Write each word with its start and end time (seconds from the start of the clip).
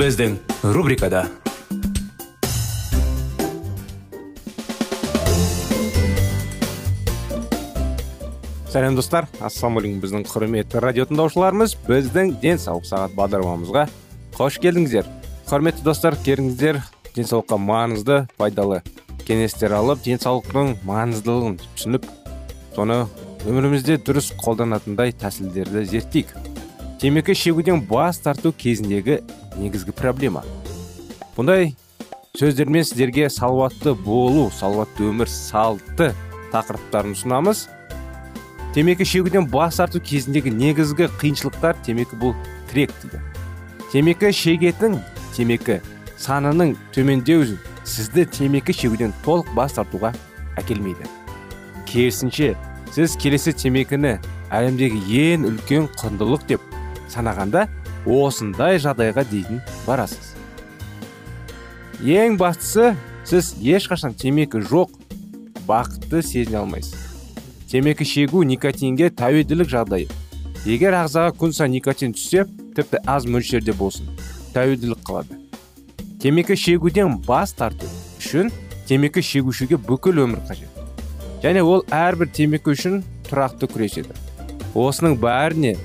Біздің 0.00 0.38
рубрикада 0.72 1.26
сәлем 8.72 8.96
достар 8.96 9.26
ассалаумағалейкум 9.44 9.98
біздің 10.00 10.24
құрметті 10.30 10.80
радио 10.80 11.04
тыңдаушыларымыз 11.10 11.74
біздің 11.84 12.32
денсаулық 12.40 12.88
сағат 12.88 13.12
бағдарламамызға 13.18 13.82
қош 14.38 14.56
келдіңіздер. 14.64 15.10
Құрметті 15.50 15.84
достар 15.84 16.16
келіңіздер. 16.24 16.80
Денсаулыққа 17.18 17.58
маңызды 17.60 18.22
пайдалы 18.40 18.80
кеңестер 19.26 19.74
алып 19.76 20.00
денсаулықтың 20.06 20.78
маңыздылығын 20.88 21.58
түсініп 21.74 22.08
соны 22.72 23.02
өмірімізде 23.44 24.00
дұрыс 24.06 24.32
қолданатындай 24.40 25.12
тәсілдерді 25.12 25.84
зерттейік. 25.92 26.32
Темекі 27.00 27.36
шегуден 27.36 27.84
бас 27.88 28.18
тарту 28.24 28.54
кезіндегі 28.56 29.20
негізгі 29.60 29.92
проблема. 29.96 30.42
Бұндай 31.36 31.74
сөздермен 32.38 32.84
сіздерге 32.86 33.28
салауатты 33.30 33.94
болу 33.94 34.48
салауатты 34.54 35.08
өмір 35.10 35.30
салты 35.30 36.10
тақырыптарын 36.54 37.14
ұсынамыз. 37.16 37.66
Темекі 38.74 39.04
шегуден 39.04 39.48
бас 39.50 39.80
тарту 39.80 40.00
кезіндегі 40.00 40.52
негізгі 40.54 41.10
қиыншылықтар 41.20 41.78
темекі 41.86 42.18
бұл 42.20 42.34
тірек 42.70 42.94
дейді. 43.02 43.22
Темекі 43.92 44.30
шегетін 44.32 45.00
темекі 45.34 45.80
санының 46.20 46.76
төмендеу 46.94 47.56
сізді 47.84 48.26
темекі 48.30 48.74
шегуден 48.76 49.14
толық 49.24 49.50
бас 49.56 49.74
тартуға 49.78 50.12
әкелмейді. 50.60 51.08
Керісінше 51.90 52.54
сіз 52.94 53.16
келесі 53.18 53.52
темекіні 53.58 54.18
әлемдегі 54.54 55.02
ең 55.34 55.48
үлкен 55.50 55.90
құндылық 55.98 56.46
деп 56.50 56.62
санағанда 57.10 57.66
осындай 58.06 58.80
жағдайға 58.80 59.24
дейін 59.30 59.60
барасыз. 59.86 60.32
Ең 62.00 62.38
бастысы 62.40 62.94
сіз 63.28 63.52
ешқашан 63.60 64.14
темекі 64.16 64.62
жоқ 64.64 64.94
бақытты 65.68 66.22
сезіне 66.24 66.62
алмайсыз. 66.62 66.96
Темекі 67.70 68.04
шегу 68.08 68.42
никотинге 68.42 69.10
тәуелділік 69.14 69.68
жағдайы. 69.70 70.08
Егер 70.64 70.96
ағзаға 71.04 71.34
күн 71.36 71.52
сайын 71.56 71.76
никотин 71.76 72.16
түссе 72.16 72.46
тіпті 72.76 73.02
аз 73.06 73.28
мөлшерде 73.28 73.72
болсын 73.76 74.08
тәуелділік 74.54 75.04
қалады. 75.06 75.36
Темекі 76.20 76.56
шегуден 76.56 77.20
бас 77.26 77.52
тарту 77.56 77.88
үшін 78.18 78.50
темекі 78.88 79.22
шегушіге 79.22 79.78
бүкіл 79.78 80.24
өмір 80.24 80.42
қажет. 80.48 80.68
Және 81.44 81.62
ол 81.64 81.84
әрбір 81.94 82.28
темекі 82.32 82.74
үшін 82.74 83.00
тұрақты 83.30 83.70
күреседі. 83.70 84.16
Осының 84.74 85.16
бәріне 85.20 85.76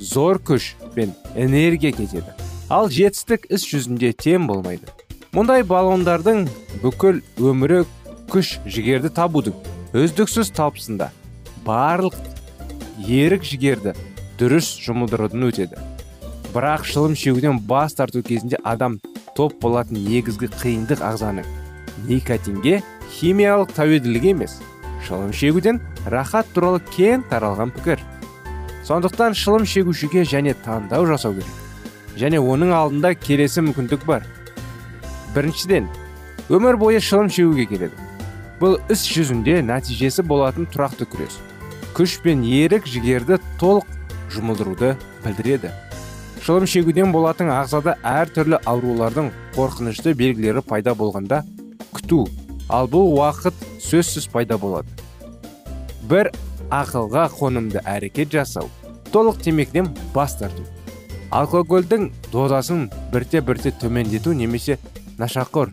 зор 0.00 0.40
күш 0.40 0.74
пен 0.94 1.12
энергия 1.36 1.92
кетеді. 1.92 2.32
Ал 2.70 2.88
жетістік 2.88 3.46
іс 3.52 3.66
жүзінде 3.68 4.12
тең 4.16 4.48
болмайды. 4.48 4.88
Мұндай 5.36 5.62
балондардың 5.62 6.46
бүкіл 6.82 7.20
өмірі 7.38 7.84
күш 8.32 8.56
жігерді 8.64 9.12
табудың 9.14 9.54
үздіксіз 9.94 10.50
талпысында 10.56 11.10
барлық 11.66 12.16
ерік 13.06 13.44
жігерді 13.46 13.94
дұрыс 14.40 14.72
жұмылдырудың 14.82 15.48
өтеді. 15.50 15.78
Бірақ 16.54 16.86
шылым 16.88 17.14
шегуден 17.14 17.60
бас 17.68 17.94
тарту 17.94 18.22
кезінде 18.26 18.58
адам 18.64 18.98
топ 19.36 19.60
болатын 19.62 20.00
негізгі 20.02 20.48
қиындық 20.60 21.04
ағзаның 21.06 21.46
никотинге 22.08 22.80
химиялық 23.12 23.74
тәуелділігі 23.76 24.32
емес 24.34 24.56
шылым 25.06 25.34
шегуден 25.36 25.80
рахат 26.06 26.48
туралы 26.54 26.80
кең 26.94 27.26
таралған 27.30 27.74
пікір. 27.76 28.02
Сондықтан 28.90 29.36
шылым 29.38 29.62
шегушіге 29.70 30.24
және 30.26 30.50
таңдау 30.64 31.04
жасау 31.06 31.36
керек. 31.36 31.58
Және 32.18 32.40
оның 32.42 32.72
алдында 32.74 33.12
келесі 33.14 33.62
мүмкіндік 33.62 34.02
бар. 34.02 34.24
Біріншіден 35.30 35.86
өмір 36.50 36.74
бойы 36.80 36.98
шылым 36.98 37.30
шегуге 37.30 37.68
келеді. 37.70 38.08
Бұл 38.58 38.80
іс 38.90 39.04
жүзінде 39.06 39.60
нәтижесі 39.62 40.24
болатын 40.26 40.66
тұрақты 40.74 41.06
күрес. 41.06 41.36
Күш 41.94 42.16
пен 42.24 42.42
ерік 42.42 42.88
жігерді 42.90 43.38
толық 43.62 43.86
жұмылдыруды 44.34 44.96
білдіреді. 45.22 45.70
Шылым 46.42 46.66
шегуден 46.66 47.14
болатын 47.14 47.54
ағзада 47.54 47.94
әртүрлі 48.02 48.58
аурулардың 48.66 49.30
қорқынышты 49.54 50.16
белгілері 50.18 50.66
пайда 50.66 50.96
болғанда 50.98 51.44
күту 51.94 52.24
ал 52.66 52.90
бұл 52.90 53.14
уақыт 53.20 53.54
сөзсіз 53.86 54.26
пайда 54.34 54.58
болады. 54.58 54.90
Бір 56.10 56.34
ақылға 56.74 57.28
қонымды 57.38 57.86
әрекет 57.86 58.34
жасау. 58.34 58.66
Толық 59.12 59.40
темекіден 59.42 59.90
бас 60.14 60.36
тарту. 60.38 60.64
Алкогольдің 61.30 62.10
дозасын 62.32 62.88
бірте 63.12 63.40
бірте 63.40 63.70
төмендету 63.70 64.32
немесе 64.34 64.78
нашақор 65.18 65.70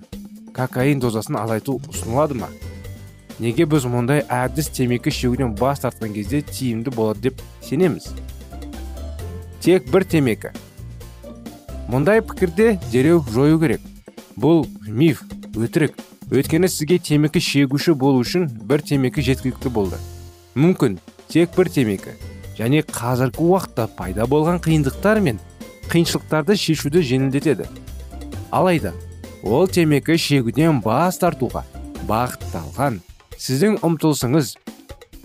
кокаин 0.53 0.99
дозасын 1.01 1.37
азайту 1.39 1.79
ұсынылады 1.89 2.37
ма? 2.37 2.49
Неге 3.39 3.67
біз 3.69 3.85
мұндай 3.85 4.23
әдіс 4.33 4.69
темекі 4.73 5.13
шегуден 5.13 5.53
бас 5.57 5.83
тартқан 5.83 6.13
кезде 6.13 6.41
тиімді 6.41 6.93
болады 6.93 7.29
деп 7.29 7.41
сенеміз? 7.61 8.09
Тек 9.61 9.89
бір 9.93 10.05
темекі. 10.05 10.53
Мұндай 11.89 12.21
пікірде 12.21 12.79
дереу 12.91 13.23
жою 13.33 13.59
керек. 13.61 13.81
Бұл 14.37 14.65
миф 14.87 15.21
өтірік. 15.55 15.93
Өйткені 16.29 16.67
сізге 16.67 16.97
темекі 16.99 17.41
шегуші 17.41 17.93
болу 17.93 18.21
үшін 18.25 18.49
бір 18.67 18.81
темекі 18.85 19.23
жеткілікті 19.23 19.69
болды. 19.73 20.01
Мүмкін 20.55 20.97
тек 21.31 21.53
бір 21.55 21.69
темекі. 21.71 22.17
Және 22.57 22.81
қазіргі 22.83 23.43
уақытта 23.43 23.87
пайда 23.97 24.25
болған 24.29 24.59
қиындықтар 24.65 25.21
мен 25.21 25.39
қиыншылықтарды 25.91 26.57
шешуді 26.57 27.03
жеңілдетеді. 27.05 27.67
Алайда 28.51 28.93
ол 29.43 29.67
темекі 29.67 30.17
шегуден 30.17 30.81
бас 30.81 31.19
тартуға 31.21 31.63
бағытталған. 32.09 32.99
Сіздің 33.37 33.77
ұмтылысыңыз 33.85 34.55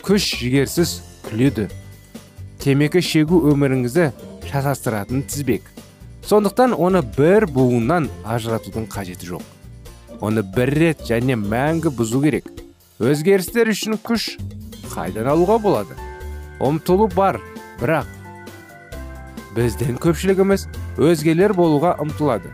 күш 0.04 0.28
жігерсіз 0.42 0.98
күледі. 1.28 1.68
Темекі 2.60 3.00
шегу 3.02 3.40
өміріңізді 3.52 4.10
шатастыратын 4.50 5.24
тізбек. 5.24 5.64
Сондықтан 6.28 6.76
оны 6.76 7.02
бір 7.16 7.48
буыннан 7.50 8.10
ажыратудың 8.28 8.86
қажеті 8.92 9.32
жоқ. 9.32 9.42
Оны 10.20 10.44
бір 10.44 10.70
рет 10.76 11.02
және 11.08 11.34
мәңгі 11.40 11.90
бұзу 11.96 12.20
керек. 12.22 12.46
Өзгерістер 13.02 13.72
үшін 13.72 13.98
күш 13.98 14.36
қайдан 14.92 15.32
алуға 15.32 15.58
болады? 15.58 15.96
Ұмтылу 16.62 17.08
бар 17.12 17.40
бірақ 17.80 18.06
біздің 19.56 19.98
көпшілігіміз 20.00 20.66
өзгелер 21.02 21.52
болуға 21.56 21.96
ұмтылады. 22.00 22.52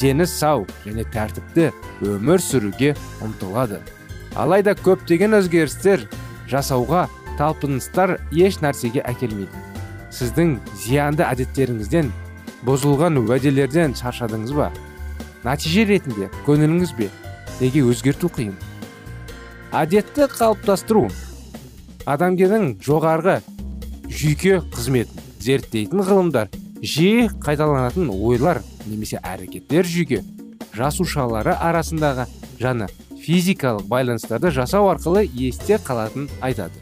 Дені 0.00 0.26
сау 0.28 0.66
және 0.84 1.04
тәртіпті 1.12 1.70
өмір 2.06 2.40
сүруге 2.40 2.92
ұмтылады. 3.24 3.80
Алайда 4.38 4.76
көптеген 4.78 5.34
өзгерістер 5.40 6.06
жасауға 6.50 7.08
талпыныстар 7.38 8.18
еш 8.32 8.60
нәрсеге 8.62 9.02
әкелмейді. 9.08 9.64
Сіздің 10.14 10.58
зиянды 10.84 11.24
әдеттеріңізден 11.26 12.12
бұзылған 12.66 13.18
уәделерден 13.24 13.96
шаршадыңыз 13.98 14.54
ба? 14.56 14.70
Нәтиже 15.44 15.86
ретінде 15.88 16.28
көңіліңіз 16.46 16.94
бе? 16.98 17.08
Неге 17.60 17.82
өзгерту 17.88 18.30
қиын? 18.32 18.54
Әдетті 19.72 20.26
қалыптастыру 20.32 21.08
адамгердің 22.08 22.76
жоғарғы 22.84 23.40
жүйке 24.08 24.60
қызметін 24.72 25.24
зерттейтін 25.40 26.04
ғылымдар 26.06 26.50
жиі 26.82 27.28
қайталанатын 27.44 28.10
ойлар 28.12 28.62
немесе 28.86 29.20
әрекеттер 29.22 29.88
жүйке 29.88 30.22
жасушалары 30.76 31.56
арасындағы 31.56 32.26
жаңа 32.60 32.88
физикалық 33.20 33.88
байланыстарды 33.90 34.52
жасау 34.54 34.88
арқылы 34.92 35.26
есте 35.26 35.76
қалатын 35.84 36.28
айтады. 36.40 36.80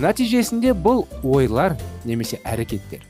Нәтижесінде 0.00 0.72
бұл 0.76 1.06
ойлар 1.24 1.76
немесе 2.04 2.40
әрекеттер 2.44 3.04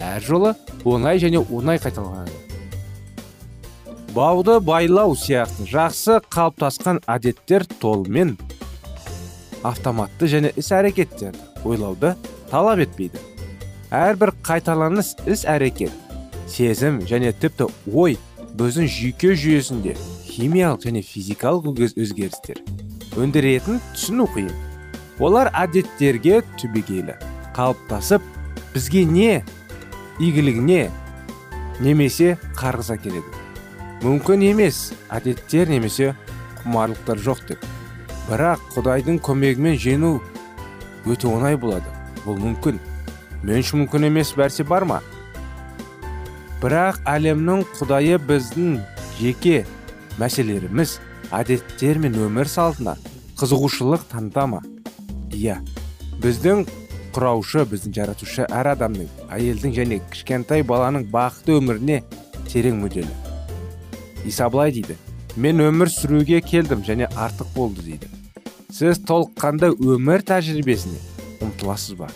әр 0.00 0.24
жолы 0.24 0.54
оңай 0.84 1.20
және 1.20 1.40
оңай 1.40 1.80
қайталанады. 1.80 2.32
Бауды 4.16 4.58
байлау 4.64 5.16
сияқты 5.16 5.66
жақсы 5.68 6.20
қалыптасқан 6.32 7.02
әдеттер 7.08 7.66
толымен 7.80 8.36
автоматты 9.62 10.28
және 10.30 10.52
іс 10.56 10.72
әрекеттерді 10.74 11.64
ойлауды 11.64 12.14
талап 12.50 12.82
етпейді. 12.84 13.22
Әрбір 13.94 14.34
қайталаныс 14.46 15.14
іс 15.30 15.44
әрекет 15.48 15.94
сезім 16.50 17.00
және 17.06 17.32
тіпті 17.32 17.70
ой 17.92 18.18
біздің 18.58 18.90
жүйке 18.90 19.34
жүйесінде 19.38 19.96
химиялық 20.26 20.86
және 20.86 21.02
физикалық 21.06 21.82
өзгерістер 21.86 22.62
өндіретін 23.16 23.80
түсіну 23.94 24.26
қиын 24.34 24.52
олар 25.22 25.50
әдеттерге 25.56 26.42
түбегейлі 26.60 27.16
қалыптасып 27.56 28.22
бізге 28.74 29.04
не 29.08 29.30
игілігіне 30.20 30.90
немесе 31.80 32.36
қарғыс 32.56 32.90
әкеледі. 32.94 33.32
Мүмкін 34.04 34.44
емес 34.50 34.92
әдеттер 35.12 35.70
немесе 35.72 36.12
құмарлықтар 36.62 37.20
жоқ 37.20 37.42
деп. 37.48 37.64
Бірақ 38.26 38.62
құдайдың 38.74 39.20
көмегімен 39.22 39.76
жеңу 39.78 40.16
өте 41.06 41.28
оңай 41.30 41.56
болады. 41.60 41.86
Бұл 42.24 42.38
мүмкін. 42.42 42.80
Мен 43.46 43.62
үшін 43.62 43.84
мүмкін 43.84 44.08
емес 44.08 44.32
бәрсе 44.34 44.66
бар 44.66 44.86
ма? 44.88 45.00
Бірақ 46.62 46.98
әлемнің 47.06 47.62
құдайы 47.78 48.18
біздің 48.26 48.80
жеке 49.20 49.60
мәселелеріміз 50.18 50.96
әдеттер 51.36 52.00
мен 52.02 52.16
өмір 52.26 52.50
салтына 52.50 52.96
қызығушылық 53.38 54.08
таныта 54.10 54.46
ма? 54.50 54.62
Иә. 55.30 55.60
Біздің 56.24 56.66
құраушы 57.14 57.62
біздің 57.70 57.94
жаратушы 57.94 58.48
әр 58.50 58.72
адамның 58.74 59.06
әйелдің 59.30 59.76
және 59.76 60.00
кішкентай 60.10 60.64
баланың 60.66 61.06
бақытты 61.12 61.60
өміріне 61.60 62.02
терең 62.50 62.80
мүдделі. 62.82 63.12
Иса 64.26 64.48
былай 64.50 64.72
дейді. 64.74 64.96
Мен 65.36 65.60
өмір 65.60 65.90
сүруге 65.92 66.40
келдім 66.40 66.80
және 66.86 67.10
артық 67.12 67.50
болды 67.54 67.82
дейді. 67.84 68.08
Сіз 68.72 69.02
толыққанды 69.08 69.68
өмір 69.76 70.24
тәжірибесіне 70.24 70.96
ұмтыласыз 71.44 71.98
ба? 71.98 72.08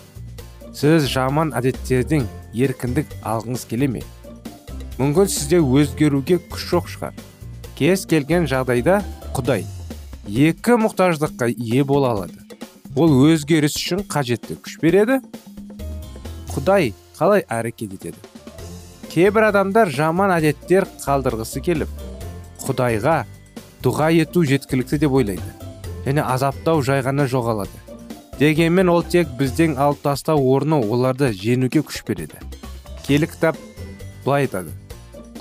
Сіз 0.73 1.09
жаман 1.13 1.53
әдеттердің 1.57 2.25
еркіндік 2.57 3.13
алғыңыз 3.21 3.67
келе 3.69 3.91
ме? 3.93 4.03
Мүмкін 4.97 5.29
сізде 5.29 5.61
өзгеруге 5.61 6.41
күш 6.51 6.67
жоқ 6.73 6.91
шығар. 6.95 7.15
Кез 7.77 8.07
келген 8.09 8.49
жағдайда 8.49 9.01
құдай 9.37 9.67
екі 10.27 10.81
мұқтаждыққа 10.81 11.53
ие 11.53 11.85
бола 11.85 12.15
алады. 12.15 12.37
Ол 12.97 13.13
өзгеріс 13.29 13.77
үшін 13.77 14.05
қажетті 14.09 14.57
күш 14.65 14.81
береді. 14.83 15.21
Құдай 16.51 16.95
қалай 17.19 17.45
әрекет 17.49 17.97
етеді? 17.97 18.17
Кейбір 19.11 19.51
адамдар 19.51 19.91
жаман 19.91 20.33
әдеттер 20.35 20.87
қалдырғысы 21.05 21.63
келіп 21.65 22.10
құдайға 22.67 23.17
дұға 23.85 24.11
ету 24.23 24.45
жеткілікті 24.45 24.99
деп 25.05 25.15
ойлайды. 25.17 25.55
Және 26.05 26.25
азаптау 26.25 26.83
жай 26.83 27.03
ғана 27.05 27.27
жоғалады. 27.29 27.77
Дегенмен 28.41 28.89
ол 28.89 29.03
тек 29.05 29.29
біздің 29.39 29.77
алып 29.77 30.01
тастау 30.05 30.45
орны 30.55 30.79
оларды 30.81 31.33
жеңуге 31.37 31.83
күш 31.85 32.03
береді. 32.09 32.41
Келі 33.07 33.29
кітап 33.29 33.59
былай 34.25 34.47
айтады. 34.47 34.73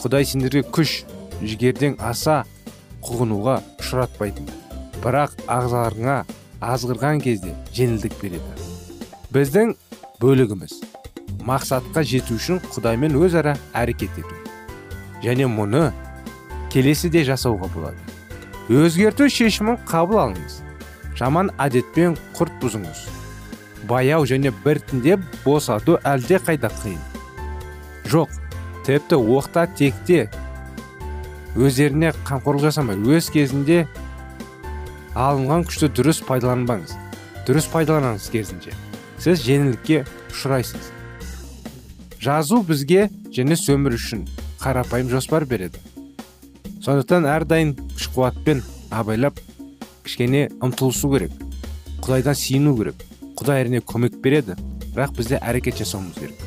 Құдай 0.02 0.28
сендерге 0.28 0.66
күш 0.68 1.04
жігерден 1.40 1.96
аса 2.00 2.44
құғынуға 3.04 3.60
ұшыратпайтын 3.80 4.50
бірақ 5.00 5.36
ағзаларыңа 5.48 6.18
азғырған 6.60 7.24
кезде 7.24 7.54
жеңілдік 7.76 8.20
береді. 8.20 8.68
Біздің 9.32 9.76
бөлігіміз 10.20 10.76
мақсатқа 11.48 12.04
жету 12.04 12.36
үшін 12.36 12.60
құдаймен 12.74 13.16
өзара 13.16 13.56
әрекет 13.72 14.20
ету. 14.20 14.36
Және 15.24 15.48
мұны 15.48 15.90
келесі 16.70 17.10
де 17.10 17.24
жасауға 17.28 17.70
болады. 17.74 17.98
Өзгерту 18.70 19.30
шешімін 19.30 19.80
қабыл 19.90 20.22
алыңыз. 20.24 20.60
Жаман 21.18 21.50
әдетпен 21.58 22.18
құрт 22.38 22.60
бұзыңыз. 22.62 23.08
Баяу 23.90 24.28
және 24.30 24.52
біртіндеп 24.64 25.24
босату 25.44 25.98
әлде 26.06 26.38
қайда 26.38 26.70
қиын. 26.82 27.00
Жоқ 28.10 28.36
тіпті 28.86 29.18
оқта 29.18 29.66
текте 29.76 30.30
өздеріне 31.58 32.14
қамқорлық 32.28 32.70
жасамай 32.70 32.98
өз 32.98 33.32
кезінде 33.34 33.84
алынған 35.18 35.66
күшті 35.68 35.90
дұрыс 35.98 36.22
пайдаланбаңыз. 36.28 36.96
Дұрыс 37.50 37.68
пайдаланыңыз 37.74 38.30
керісінше. 38.30 38.76
Сіз 39.20 39.42
жеңілдікке 39.44 40.04
ұшырайсыз. 40.30 40.92
Жазу 42.22 42.62
бізге 42.64 43.10
және 43.34 43.58
өмір 43.74 43.98
үшін. 43.98 44.28
Қарапайым 44.62 45.10
жоспар 45.10 45.46
береді. 45.46 45.80
Сондықтан 46.80 47.28
әрдайым 47.28 47.74
күш 47.96 48.08
қуатпен 48.16 48.62
абайлап 48.96 49.40
кішкене 50.06 50.48
ұмтылысу 50.64 51.12
керек. 51.12 51.34
Құдайдан 52.00 52.38
сүйіну 52.40 52.76
керек. 52.78 53.04
Құдай 53.40 53.66
әрине 53.66 53.82
көмек 53.84 54.16
береді 54.24 54.56
бірақ 54.96 55.18
бізде 55.18 55.40
әрекет 55.44 55.80
жасауымыз 55.82 56.16
керек. 56.20 56.40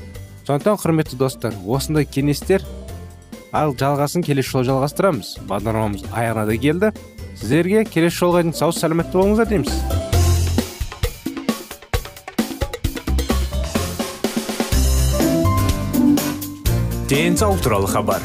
Сондықтан 0.46 0.80
құрметті 0.80 1.18
достар 1.20 1.54
осындай 1.66 2.08
кеңестер 2.08 2.64
ал 3.52 3.76
жалғасын 3.76 4.24
келесі 4.24 4.56
жолы 4.56 4.70
жалғастырамыз. 4.72 5.36
Бағдарламамыз 5.48 6.08
аяғына 6.10 6.46
да 6.48 6.56
келді. 6.56 6.92
Сіздерге 7.36 7.84
келесі 7.84 8.24
жолға 8.24 8.42
дейін 8.42 8.56
сау 8.56 8.72
сәлеметті 8.72 9.20
болыңыздар 9.20 9.52
дейміз. 9.52 9.72
Денсаулық 17.12 17.60
туралы 17.60 17.92
хабар. 17.92 18.24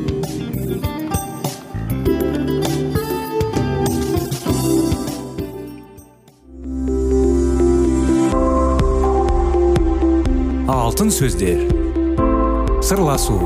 Алтын 10.91 11.07
сөздер. 11.07 11.61
Сырласу 12.83 13.37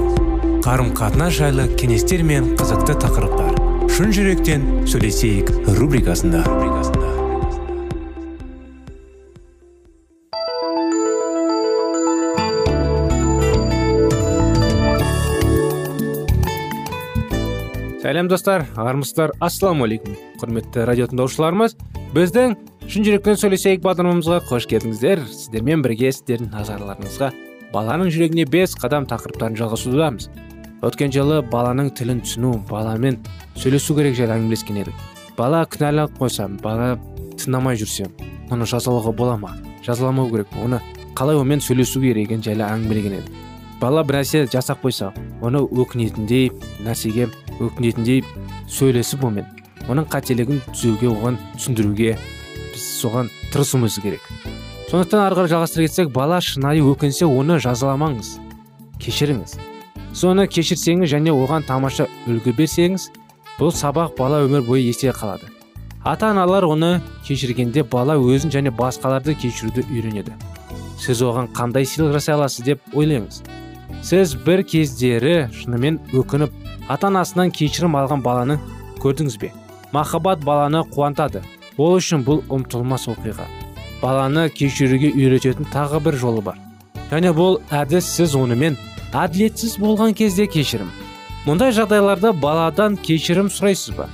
қарым 0.65 0.87
қатынас 0.97 1.35
жайлы 1.37 1.67
кеңестер 1.77 2.23
мен 2.25 2.55
қызықты 2.57 2.95
тақырыптар. 3.03 3.51
Шын 3.93 4.09
жүректен 4.15 4.63
сөйлесейік 4.89 5.51
рубрикасында. 5.77 6.41
Сәлем 18.01 18.31
достар 18.31 18.65
армысыздар. 18.73 19.37
Ассалаумағалейкум 19.37 20.17
құрметті 20.41 20.89
радио 20.89 21.11
тыңдаушыларымыз 21.13 21.77
біздің 22.17 22.57
шын 22.85 23.05
жүректен 23.05 23.37
сөйлесейік 23.39 23.81
бағдарламамызға. 23.81 24.43
Қош 24.45 24.67
келдіңіздер. 24.69 25.23
Сіздермен 25.25 25.81
бірге 25.81 26.11
сіздердің 26.13 26.51
назарларыңызға 26.53 27.31
баланың 27.73 28.11
жүрегіне 28.13 28.45
бес 28.47 28.75
қадам 28.77 29.07
тақырыптарын 29.09 29.57
жалғасудамыз 29.59 30.27
өткен 30.85 31.11
жылы 31.11 31.39
баланың 31.49 31.89
тілін 31.97 32.21
түсіну 32.23 32.51
баламен 32.69 33.17
сөйлесу 33.57 33.95
керек 33.97 34.13
жайлы 34.15 34.37
әңгімелескен 34.37 34.77
едік. 34.83 35.01
Бала 35.37 35.63
кінәлап 35.65 36.13
қойсам 36.19 36.59
бала 36.61 36.93
тыңдамай 37.41 37.79
жүрсем 37.81 38.13
оны 38.53 38.69
жазалауға 38.69 39.15
бола 39.17 39.39
ма? 39.41 39.55
Жазаламау 39.83 40.29
керек. 40.29 40.53
Оны 40.61 40.79
қалай 41.17 41.39
онымен 41.41 41.65
сөйлесу 41.65 42.03
керек 42.05 42.29
жайлы 42.37 42.63
әңгімелеген 42.69 43.17
едік. 43.17 43.33
Бала 43.81 44.05
бір 44.05 44.21
нәрсе 44.21 44.45
жасап 44.45 44.85
қойса 44.85 45.09
оны 45.41 45.65
өкінетіндей 45.65 46.51
нәрсеге 46.85 47.31
өкінетіндей 47.59 48.23
сөйлесіп 48.69 49.25
онымен 49.25 49.49
оның 49.89 50.07
қателігін 50.09 50.61
түзеуге 50.71 51.11
оған 51.11 51.41
түсіндіруге 51.57 52.15
соған 53.01 53.29
тырысуымыз 53.53 53.99
керек. 54.03 54.21
Сондықтан 54.89 55.25
ары 55.25 55.35
қарай 55.35 55.51
жалғастыра 55.51 55.87
кетсек 55.87 56.11
бала 56.13 56.39
шынайы 56.41 56.83
өкінсе 56.85 57.25
оны 57.25 57.57
жазаламаңыз 57.63 58.35
кешіріңіз. 59.01 59.57
Соны 60.15 60.45
кешірсеңіз 60.47 61.11
және 61.11 61.33
оған 61.33 61.65
тамаша 61.67 62.07
үлгі 62.29 62.53
берсеңіз 62.55 63.09
бұл 63.59 63.73
сабақ 63.75 64.15
бала 64.17 64.43
өмір 64.45 64.63
бойы 64.67 64.85
есте 64.87 65.11
қалады. 65.11 65.49
Ата 66.05 66.29
аналар 66.29 66.63
оны 66.69 67.01
кешіргенде 67.25 67.83
бала 67.83 68.15
өзін 68.15 68.53
және 68.53 68.71
басқаларды 68.71 69.33
кешіруді 69.35 69.83
үйренеді. 69.89 70.35
Сіз 71.01 71.23
оған 71.25 71.49
қандай 71.51 71.87
сыйлық 71.89 72.13
жасай 72.15 72.35
аласыз 72.35 72.65
деп 72.65 72.93
ойлаңыз. 72.93 73.41
Сіз 74.05 74.35
бір 74.45 74.61
кездері 74.63 75.49
шынымен 75.51 75.97
өкініп 76.13 76.53
ата 76.87 77.09
анасынан 77.09 77.49
кешірім 77.49 77.97
алған 77.97 78.21
баланы 78.21 78.59
көрдіңіз 79.01 79.39
бе? 79.41 79.51
Махаббат 79.91 80.45
баланы 80.45 80.83
қуантады. 80.93 81.41
Ол 81.77 81.97
үшін 81.99 82.23
бұл 82.25 82.41
ұмытылмас 82.47 83.07
оқиға. 83.11 83.45
Баланы 84.01 84.47
кешіруге 84.53 85.11
үйрететін 85.15 85.67
тағы 85.73 85.99
бір 86.03 86.17
жолы 86.19 86.43
бар. 86.45 86.59
Және 87.11 87.31
бұл 87.35 87.59
әдіс 87.73 88.07
сіз 88.17 88.35
онымен 88.39 88.77
әділетсіз 89.15 89.77
болған 89.81 90.15
кезде 90.17 90.47
кешірім. 90.51 90.89
Мұндай 91.45 91.75
жағдайларда 91.75 92.33
баладан 92.33 92.97
кешірім 92.97 93.51
сұрайсыз 93.53 93.95
ба? 93.97 94.09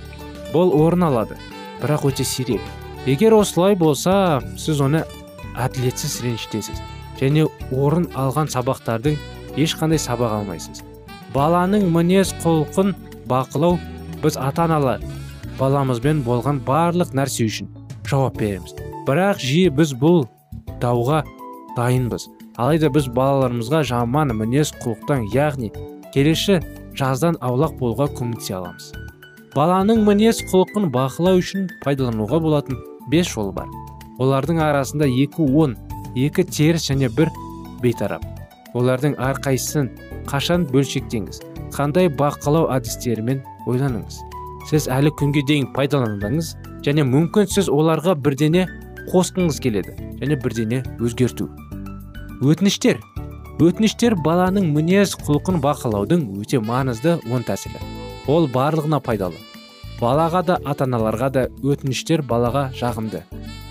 Бұл 0.54 0.74
орын 0.76 1.08
алады. 1.08 1.38
Бірақ 1.82 2.10
өте 2.12 2.26
сирек. 2.28 2.62
Егер 3.06 3.34
осылай 3.38 3.76
болса 3.76 4.42
сіз 4.60 4.82
оны 4.84 5.06
әділетсіз 5.56 6.20
ренжітесіз. 6.26 6.82
Және 7.22 7.48
орын 7.72 8.10
алған 8.18 8.52
сабақтардың 8.52 9.18
ешқандай 9.56 10.02
сабақ 10.02 10.42
алмайсыз. 10.42 10.84
Баланың 11.34 11.88
мінез 11.94 12.34
құлқын 12.44 12.94
бақылау 13.30 13.80
біз 14.22 14.38
ата 14.38 14.68
аналар 14.68 15.00
баламызбен 15.62 16.24
болған 16.26 16.60
барлық 16.66 17.14
нәрсе 17.18 17.46
үшін 17.46 17.70
жауап 18.10 18.40
береміз. 18.42 18.74
Бірақ 19.08 19.42
жиі 19.42 19.70
біз 19.78 19.94
бұл 20.02 20.26
дауға 20.82 21.22
дайынбыз. 21.78 22.28
Алайда 22.58 22.90
біз 22.94 23.08
балаларымызға 23.16 23.84
жаман 23.88 24.34
мінез 24.38 24.74
құлықтан 24.82 25.30
яғни 25.34 25.72
келесі 26.14 26.60
жаздан 26.98 27.38
аулақ 27.42 27.78
болуға 27.80 28.10
көмектесе 28.18 28.58
аламыз. 28.58 28.92
Баланың 29.56 30.04
мінез 30.08 30.42
құлқын 30.52 30.90
бақылау 30.96 31.40
үшін 31.42 31.70
пайдалануға 31.86 32.42
болатын 32.44 32.82
бес 33.14 33.32
жол 33.32 33.54
бар. 33.56 33.70
Олардың 34.22 34.62
арасында 34.64 35.08
екі 35.08 35.48
он 35.64 35.78
екі 36.16 36.44
теріс 36.44 36.90
және 36.90 37.10
бір 37.18 37.32
бейтарап. 37.84 38.26
Олардың 38.74 39.18
әрқайсысын 39.20 39.90
қашан 40.30 40.68
бөлшектеңіз? 40.72 41.42
Қандай 41.76 42.12
бақылау 42.12 42.70
әдістерімен 42.76 43.42
ойланыңыз? 43.68 44.22
Сіз 44.70 44.88
әлі 44.92 45.12
күнге 45.20 45.44
дейін 45.48 45.68
пайдаланбаңыз 45.76 46.54
және 46.86 47.06
мүмкін 47.08 47.50
сіз 47.52 47.70
оларға 47.72 48.16
бірдене 48.16 48.68
қосқыңыз 49.12 49.60
келеді 49.64 49.96
және 50.22 50.38
бірдене 50.42 50.82
өзгерту. 51.02 51.50
Өтініштер. 52.42 53.00
Өтініштер 53.62 54.16
баланың 54.26 54.72
мінез 54.74 55.14
құлқын 55.28 55.60
бақылаудың 55.62 56.26
өте 56.42 56.62
маңызды 56.66 57.18
он 57.30 57.46
тәсілі. 57.46 57.82
Ол 58.28 58.48
барлығына 58.50 59.02
пайдалы. 59.06 59.38
Балаға 60.02 60.42
да 60.46 60.58
ата 60.66 60.88
аналарға 60.88 61.30
да 61.30 61.44
өтініштер 61.62 62.24
балаға 62.26 62.70
жағымды. 62.78 63.22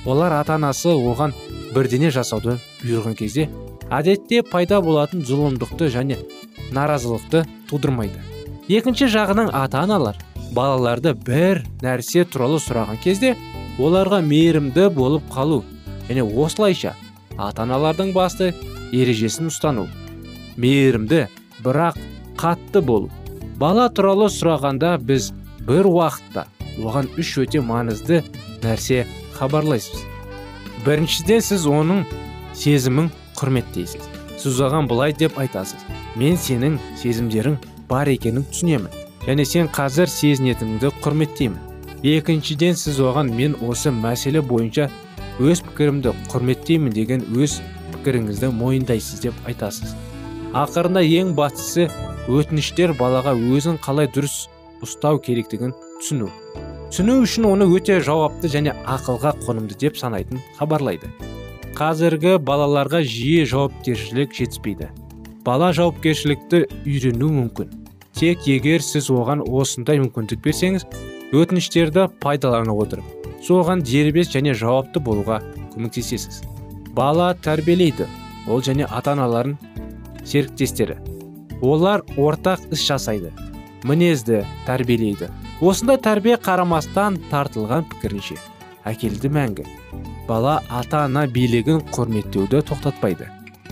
Олар 0.06 0.36
ата 0.38 0.54
анасы 0.54 0.94
оған 0.94 1.34
бірдене 1.74 2.10
жасауды 2.14 2.56
бұйырған 2.84 3.18
кезде 3.18 3.48
әдетте 3.90 4.44
пайда 4.46 4.80
болатын 4.80 5.24
зұлымдықты 5.26 5.90
және 5.90 6.20
наразылықты 6.70 7.44
тудырмайды. 7.70 8.22
Екінші 8.70 9.10
жағынан 9.10 9.50
ата 9.52 9.82
аналар 9.82 10.18
балаларды 10.54 11.14
бір 11.14 11.62
нәрсе 11.84 12.24
туралы 12.26 12.58
сұраған 12.62 12.98
кезде 13.04 13.34
оларға 13.78 14.20
мейірімді 14.26 14.88
болып 14.94 15.26
қалу 15.32 15.62
және 16.08 16.24
осылайша 16.26 16.94
ата 17.38 17.64
аналардың 17.64 18.12
басты 18.16 18.52
ережесін 18.92 19.50
ұстану 19.52 19.86
мейірімді 20.60 21.26
бірақ 21.64 21.98
қатты 22.40 22.82
болу. 22.84 23.10
Бала 23.60 23.88
туралы 23.92 24.30
сұрағанда 24.32 24.96
біз 25.04 25.30
бір 25.68 25.88
уақытта 25.90 26.46
оған 26.80 27.10
үш 27.20 27.34
өте 27.42 27.60
маңызды 27.64 28.22
нәрсе 28.64 29.04
хабарлайсыз. 29.36 30.06
Біріншіден 30.86 31.44
сіз 31.44 31.66
оның 31.68 32.06
сезімін 32.56 33.10
құрметтейсіз. 33.36 34.08
Сіз 34.40 34.62
оған 34.64 34.88
былай 34.88 35.12
деп 35.12 35.36
айтасыз. 35.38 35.84
Мен 36.16 36.40
сенің 36.40 36.80
сезімдерің 37.02 37.60
бар 37.90 38.08
екенін 38.08 38.48
түсінемін 38.48 39.09
және 39.26 39.44
сен 39.44 39.68
қазір 39.68 40.08
сезінетініңді 40.10 40.92
құрметтеймін. 41.04 41.58
Екіншіден 42.00 42.76
сіз 42.80 43.00
оған 43.04 43.32
мен 43.36 43.56
осы 43.60 43.92
мәселе 43.92 44.40
бойынша 44.40 44.88
өз 45.40 45.60
пікірімді 45.66 46.14
құрметтеймін 46.32 46.94
деген 46.96 47.26
өз 47.36 47.58
пікіріңізді 47.94 48.52
мойындайсыз 48.56 49.20
деп 49.26 49.36
айтасыз. 49.48 49.92
Ақырында 50.56 51.02
ең 51.04 51.34
бастысы 51.36 51.90
өтініштер 52.28 52.94
балаға 52.98 53.36
өзін 53.36 53.76
қалай 53.84 54.08
дұрыс 54.12 54.46
ұстау 54.84 55.20
керектігін 55.22 55.74
түсіну. 56.00 56.30
Түсіну 56.90 57.20
үшін 57.22 57.46
оны 57.50 57.68
өте 57.70 58.00
жауапты 58.02 58.48
және 58.50 58.72
ақылға 58.88 59.34
қонымды 59.44 59.76
деп 59.78 60.00
санайтын 60.00 60.40
хабарлайды. 60.58 61.12
Қазіргі 61.76 62.38
балаларға 62.42 63.04
жиі 63.06 63.44
жауапкершілік 63.52 64.34
жетіспейді. 64.34 64.90
Бала 65.44 65.70
жауапкершілікті 65.76 66.64
үйрену 66.82 67.30
мүмкін. 67.36 67.79
Тек 68.16 68.46
егер 68.48 68.82
сіз 68.84 69.10
оған 69.14 69.44
осындай 69.46 70.00
мүмкіндік 70.02 70.42
берсеңіз 70.44 70.86
өтініштерді 71.36 72.08
пайдалана 72.22 72.74
отырып 72.74 73.20
соған 73.46 73.84
дербес 73.86 74.30
және 74.34 74.54
жауапты 74.54 75.00
болуға 75.00 75.40
көмектесесіз. 75.74 76.42
Бала 76.94 77.32
тәрбиелейді 77.44 78.08
ол 78.48 78.60
және 78.66 78.86
ата 78.90 79.14
аналарын 79.14 79.56
серіктестері. 80.24 80.98
Олар 81.62 82.02
ортақ 82.16 82.66
іс 82.74 82.84
жасайды 82.84 83.32
мінезді 83.84 84.44
тәрбиелейді. 84.66 85.30
Осындай 85.60 86.00
тәрбие 86.00 86.36
қарамастан 86.40 87.18
тартылған 87.30 87.86
пікірінше 87.92 88.36
әкелді 88.88 89.30
мәңгі. 89.32 89.66
Бала 90.28 90.60
ата 90.68 91.04
ана 91.06 91.26
билігін 91.26 91.82
құрметтеуді 91.94 92.62
тоқтатпайды. 92.68 93.28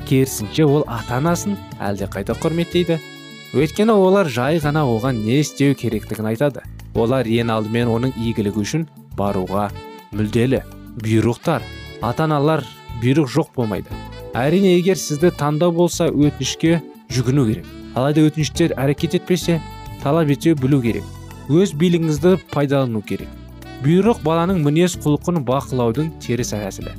Керісінше 0.09 0.65
ол 0.65 0.85
ата 0.87 1.19
анасын 1.19 1.57
әлдеқайда 1.81 2.37
құрметтейді. 2.41 2.99
Өйткені 3.57 3.95
олар 3.97 4.29
жай 4.29 4.59
ғана 4.61 4.83
оған 4.85 5.23
не 5.25 5.39
істеу 5.41 5.75
керектігін 5.79 6.29
айтады. 6.29 6.65
Олар 6.95 7.25
ең 7.25 7.53
алдымен 7.55 7.89
оның 7.89 8.13
игілігі 8.21 8.61
үшін 8.65 8.87
баруға 9.17 9.69
мүлделі 10.13 10.61
бұйрықтар 11.01 11.65
ата 12.05 12.27
аналар 12.27 12.65
бұйрық 13.03 13.31
жоқ 13.33 13.55
болмайды. 13.57 13.89
Әрине 14.37 14.75
егер 14.77 15.01
сізді 15.01 15.33
таңдау 15.41 15.73
болса 15.73 16.11
өтінішке 16.11 16.83
жүгіну 17.09 17.47
керек. 17.49 17.67
Алайда 17.97 18.27
өтініштер 18.29 18.75
әрекет 18.77 19.17
етпесе 19.17 19.61
талап 20.03 20.29
ете 20.29 20.55
білу 20.55 20.83
керек. 20.85 21.05
Өз 21.49 21.73
билігіңізді 21.73 22.37
пайдалану 22.53 23.01
керек. 23.01 23.29
Бұйрық 23.85 24.21
баланың 24.27 24.61
мінез 24.67 24.99
құлқын 25.01 25.41
бақылаудың 25.49 26.13
теріс 26.21 26.53
тәсілі 26.53 26.93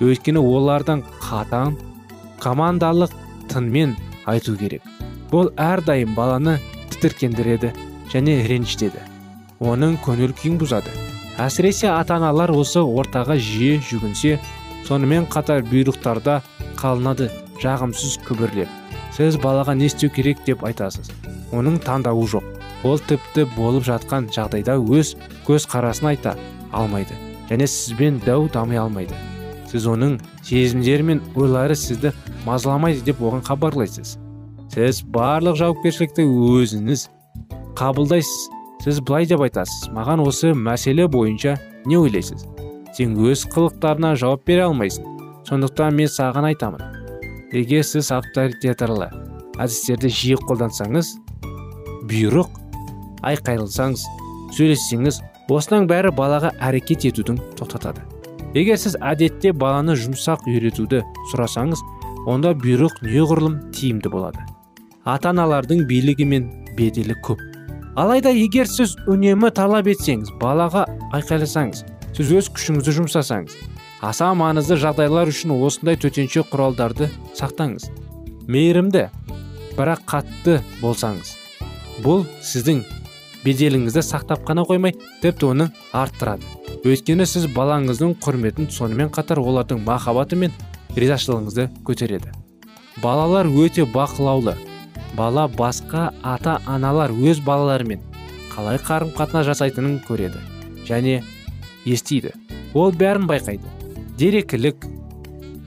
өйткені 0.00 0.40
олардың 0.40 1.02
қатаң 1.20 1.76
командалық 2.40 3.12
тынмен 3.52 3.96
айту 4.24 4.56
керек. 4.56 4.80
Бұл 5.30 5.52
әрдайым 5.60 6.14
баланы 6.16 6.58
тітіркендіреді 6.90 7.72
және 8.10 8.40
ренжітеді. 8.50 9.02
Оның 9.60 9.98
көңіл 10.04 10.34
күйін 10.34 10.58
бұзады. 10.60 10.92
Әсіресе 11.40 11.90
ата 11.92 12.16
аналар 12.18 12.50
осы 12.52 12.82
ортаға 12.82 13.36
жиі 13.38 13.78
жүгінсе 13.86 14.38
сонымен 14.88 15.28
қатар 15.30 15.62
бұйрықтарда 15.68 16.40
қалынады 16.80 17.30
жағымсыз 17.62 18.18
күбірлеп. 18.26 18.68
Сіз 19.14 19.36
балаға 19.42 19.74
не 19.76 19.86
істеу 19.90 20.10
керек 20.10 20.42
деп 20.46 20.64
айтасыз? 20.64 21.10
Оның 21.52 21.78
таңдауы 21.84 22.26
жоқ. 22.30 22.46
Ол 22.84 22.98
тіпті 22.98 23.44
болып 23.56 23.84
жатқан 23.84 24.30
жағдайда 24.32 24.78
өз 24.80 25.14
көз 25.46 25.66
қарасын 25.68 26.12
айта 26.14 26.36
алмайды 26.72 27.18
және 27.50 27.66
сізбен 27.66 28.22
дәу 28.24 28.48
дамай 28.52 28.80
алмайды. 28.80 29.14
Сіз 29.70 29.86
оның 29.90 30.18
сезімдері 30.46 31.06
мен 31.10 31.22
ойлары 31.36 31.76
сізді 31.76 32.14
мазаламайды 32.46 33.04
деп 33.10 33.20
оған 33.20 33.44
хабарлайсыз. 33.46 34.16
Сіз 34.70 35.02
барлық 35.14 35.56
жауапкершілікті 35.58 36.24
өзіңіз 36.26 37.08
қабылдайсыз. 37.78 38.48
Сіз 38.84 39.00
былай 39.04 39.26
деп 39.28 39.42
айтасыз. 39.44 39.90
Маған 39.92 40.22
осы 40.24 40.54
мәселе 40.54 41.08
бойынша 41.10 41.56
не 41.84 41.98
ойлайсыз? 41.98 42.46
Сен 42.96 43.16
өз 43.18 43.44
қылықтарына 43.50 44.14
жауап 44.16 44.46
бере 44.46 44.64
алмайсың. 44.68 45.04
Сондықтан 45.48 45.98
мен 45.98 46.08
саған 46.08 46.48
айтамын. 46.52 46.84
Егер 47.52 47.82
сіз 47.82 48.12
авторитарлы 48.14 49.10
әдістерді 49.58 50.08
жиі 50.14 50.38
қолдансаңыз 50.46 51.10
бұйрық 52.08 52.60
айқайласаңыз 53.26 54.04
сөйлессеңіз 54.56 55.20
осының 55.50 55.88
бәрі 55.90 56.14
балаға 56.14 56.52
әрекет 56.62 57.08
етудің 57.10 57.40
тоқтатады. 57.58 58.06
Егер 58.54 58.78
сіз 58.78 58.96
әдетте 59.02 59.52
баланы 59.52 59.98
жұмсақ 59.98 60.46
үйретуді 60.46 61.02
сұрасаңыз 61.32 61.82
онда 62.30 62.54
бұйрық 62.54 63.02
неғұрлым 63.02 63.60
тиімді 63.74 64.14
болады. 64.14 64.46
Ата 65.10 65.32
аналардың 65.32 65.86
билігі 65.90 66.26
мен 66.30 66.46
беделі 66.78 67.16
көп. 67.26 67.40
Алайда 67.98 68.30
егер 68.30 68.68
сіз 68.70 68.94
үнемі 69.10 69.50
талап 69.54 69.88
етсеңіз 69.90 70.30
балаға 70.40 70.84
айқайласаңыз 71.16 71.82
сіз 72.14 72.30
өз 72.38 72.50
күшіңізді 72.54 72.94
жұмсасаңыз 73.00 73.56
аса 74.06 74.30
маңызды 74.38 74.78
жағдайлар 74.80 75.32
үшін 75.32 75.56
осындай 75.56 75.98
төтенше 76.00 76.44
құралдарды 76.52 77.10
сақтаңыз. 77.36 77.90
Мейірімді 78.46 79.08
бірақ 79.74 80.06
қатты 80.14 80.60
болсаңыз 80.80 81.34
бұл 82.06 82.24
сіздің 82.46 82.84
беделіңізді 83.44 84.06
сақтап 84.06 84.46
қана 84.46 84.64
қоймай 84.68 84.94
тіпті 85.20 85.50
оны 85.50 85.70
арттырады. 85.92 86.46
Өйткені 86.86 87.26
сіз 87.28 87.50
балаңыздың 87.52 88.14
құрметін 88.22 88.70
сонымен 88.72 89.10
қатар 89.12 89.42
олардың 89.42 89.82
махаббаты 89.84 90.38
мен 90.38 90.54
ризашылығыңызды 90.96 91.68
көтереді. 91.84 92.32
Балалар 93.02 93.48
өте 93.50 93.84
бақылаулы 93.84 94.56
бала 95.16 95.46
басқа 95.48 96.10
ата 96.22 96.58
аналар 96.66 97.12
өз 97.12 97.40
балаларымен 97.44 98.02
қалай 98.52 98.78
қарым 98.82 99.12
қатынас 99.16 99.46
жасайтынын 99.48 100.00
көреді 100.06 100.40
және 100.88 101.20
естиді. 101.86 102.34
Ол 102.74 102.92
бәрін 102.92 103.26
байқайды. 103.30 103.66
Дерекілік 104.18 104.86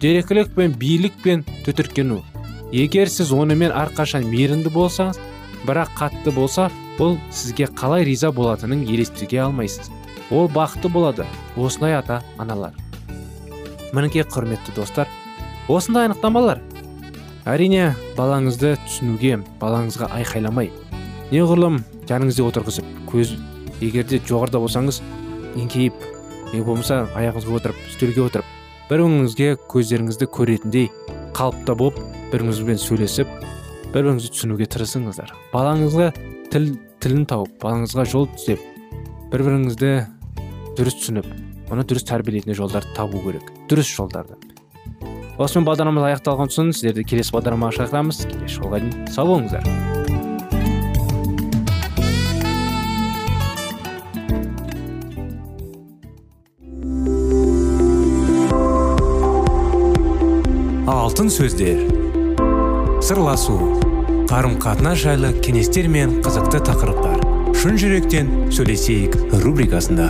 дерекілік 0.02 0.54
пен 0.56 0.76
билік 0.80 1.18
пен 1.24 1.44
түтіркену. 1.66 2.22
Егер 2.72 3.10
сіз 3.10 3.34
онымен 3.34 3.74
әрқашан 3.74 4.28
мейірімді 4.30 4.74
болсаңыз 4.74 5.20
бірақ 5.68 5.94
қатты 5.98 6.34
болса 6.36 6.70
ол 7.00 7.18
сізге 7.32 7.68
қалай 7.68 8.06
риза 8.06 8.32
болатынын 8.32 8.86
елестете 8.88 9.42
алмайсыз. 9.46 9.92
Ол 10.32 10.48
бақытты 10.48 10.90
болады 10.90 11.28
осындай 11.58 11.98
ата 12.00 12.22
аналар 12.38 12.74
мінекей 13.94 14.26
құрметті 14.26 14.74
достар 14.76 15.08
осындай 15.70 16.08
анықтамалар 16.08 16.62
әрине 17.50 17.92
балаңызды 18.18 18.76
түсінуге 18.86 19.38
балаңызға 19.62 20.10
айқайламай 20.20 20.72
неғұрлым 21.34 21.82
жаныңызда 22.10 22.48
отырғызып 22.50 22.92
көз 23.12 23.36
егерде 23.84 24.22
жоғарыда 24.30 24.62
болсаңыз 24.64 25.02
еңкейіп 25.60 26.06
не 26.54 26.62
болмаса 26.64 27.04
аяғыңызға 27.18 27.58
отырып 27.60 27.88
үстелге 27.90 28.24
отырып 28.28 28.52
бір 28.90 29.04
біріңізге 29.04 29.50
көздеріңізді 29.72 30.30
көретіндей 30.38 30.90
қалыпта 31.34 31.76
болып 31.80 31.98
бір 31.98 32.44
біріңізбен 32.44 32.80
сөйлесіп 32.84 33.32
бір 33.94 34.08
біріңізді 34.08 34.32
түсінуге 34.34 34.68
тырысыңыздар. 34.74 35.34
Балаңызға 35.54 36.12
тіл 36.54 36.72
тілін 37.04 37.28
тауып 37.30 37.60
балаңызға 37.64 38.06
жол 38.14 38.30
түзеп 38.38 38.62
бір 39.34 39.46
біріңізді 39.50 39.94
дұрыс 40.78 41.00
түсініп 41.02 41.30
оны 41.74 41.86
дұрыс 41.90 42.06
тәрбиелейтін 42.10 42.58
жолдарды 42.58 42.94
табу 42.98 43.22
керек. 43.26 43.50
Дұрыс 43.70 43.90
жолдарды. 43.94 44.53
Осымен 45.42 45.66
бағдарламамыз 45.66 46.12
аяқталған 46.12 46.52
соң 46.54 46.70
сіздерді 46.76 47.08
келесі 47.10 47.34
бағдарламаға 47.34 47.80
шақырамыз 47.80 48.22
келесі 48.30 48.60
жолға 48.60 48.84
дейін 48.84 49.08
сау 49.10 49.32
болыңыздар. 49.32 49.66
Алтын 60.94 61.30
сөздер. 61.34 61.82
Сырласу. 63.04 63.58
Қарым 64.30 64.60
қатынас 64.62 65.02
жайлы 65.04 65.34
кеңестер 65.46 65.90
мен 65.92 66.22
қызықты 66.26 66.62
тақырыптар. 66.70 67.22
Шын 67.58 67.78
жүректен 67.82 68.32
сөйлесейік 68.54 69.18
рубрикасында. 69.44 70.10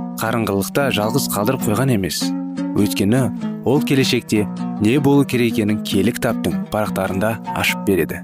қарыңғылықта 0.21 0.91
жалғыз 0.93 1.23
қалдырып 1.33 1.63
қойған 1.65 1.95
емес. 1.95 2.19
Өйткені 2.77 3.21
ол 3.65 3.81
келешекте 3.81 4.43
не 4.83 4.99
болу 5.01 5.25
керек 5.25 5.55
екенін 5.55 5.79
киелі 5.81 6.13
кітаптың 6.13 6.67
парақтарында 6.69 7.31
ашып 7.57 7.81
береді. 7.87 8.19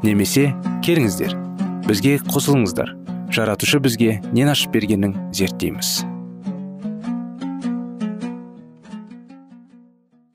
Немесе 0.00 0.54
келіңіздер 0.86 1.36
бізге 1.84 2.16
қосылыңыздар. 2.32 2.94
Жаратушы 3.28 3.76
бізге 3.84 4.22
нен 4.32 4.48
ашып 4.48 4.72
бергенін 4.72 5.18
зерттейміз. 5.36 6.00